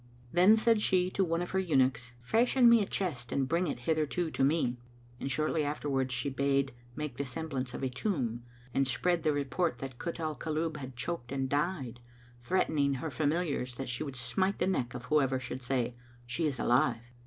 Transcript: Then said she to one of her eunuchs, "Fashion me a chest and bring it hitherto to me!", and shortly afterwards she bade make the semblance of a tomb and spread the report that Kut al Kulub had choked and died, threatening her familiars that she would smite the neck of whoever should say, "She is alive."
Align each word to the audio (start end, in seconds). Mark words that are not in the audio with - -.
Then 0.33 0.57
said 0.57 0.81
she 0.81 1.11
to 1.11 1.23
one 1.23 1.43
of 1.43 1.51
her 1.51 1.59
eunuchs, 1.59 2.11
"Fashion 2.21 2.67
me 2.67 2.81
a 2.81 2.87
chest 2.87 3.31
and 3.31 3.47
bring 3.47 3.67
it 3.67 3.81
hitherto 3.81 4.31
to 4.31 4.43
me!", 4.43 4.77
and 5.19 5.29
shortly 5.29 5.63
afterwards 5.63 6.11
she 6.11 6.27
bade 6.27 6.73
make 6.95 7.17
the 7.17 7.25
semblance 7.27 7.75
of 7.75 7.83
a 7.83 7.87
tomb 7.89 8.43
and 8.73 8.87
spread 8.87 9.21
the 9.21 9.31
report 9.31 9.77
that 9.77 9.99
Kut 9.99 10.19
al 10.19 10.33
Kulub 10.35 10.77
had 10.77 10.95
choked 10.95 11.31
and 11.31 11.47
died, 11.47 11.99
threatening 12.43 12.95
her 12.95 13.11
familiars 13.11 13.75
that 13.75 13.89
she 13.89 14.01
would 14.03 14.15
smite 14.15 14.57
the 14.57 14.65
neck 14.65 14.95
of 14.95 15.05
whoever 15.05 15.39
should 15.39 15.61
say, 15.61 15.93
"She 16.25 16.47
is 16.47 16.57
alive." 16.59 17.03